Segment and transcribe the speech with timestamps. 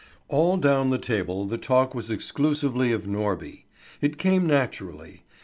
[0.29, 3.65] All down the table the talk was exclusively of Norby.
[4.01, 5.21] It came naturally.